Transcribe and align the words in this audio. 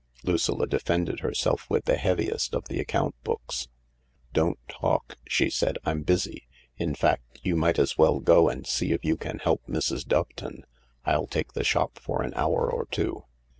Lucilla 0.23 0.65
defended 0.65 1.19
herself 1.19 1.69
with 1.69 1.85
the 1.85 1.95
heaviest 1.95 2.55
of 2.55 2.67
the 2.67 2.79
account 2.79 3.13
books." 3.23 3.67
Don't 4.33 4.57
talk," 4.67 5.15
she 5.27 5.47
said." 5.47 5.77
I'm 5.85 6.01
busy. 6.01 6.47
In 6.75 6.95
fact 6.95 7.39
you 7.43 7.55
might 7.55 7.77
as 7.77 7.99
well 7.99 8.19
go 8.19 8.49
and 8.49 8.65
see 8.65 8.93
if 8.93 9.05
you 9.05 9.15
can 9.15 9.37
help 9.37 9.61
Mrs. 9.67 10.07
Doveton. 10.07 10.63
I'll 11.05 11.27
take 11.27 11.53
the 11.53 11.63
shop 11.63 11.99
for 11.99 12.23
an 12.23 12.33
hour 12.33 12.67
or 12.67 12.87
two." 12.87 13.25